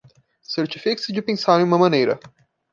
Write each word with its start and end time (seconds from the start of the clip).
Certifique-se 0.41 1.11
de 1.13 1.21
pensar 1.21 1.61
em 1.61 1.63
uma 1.63 1.77
maneira 1.77 2.19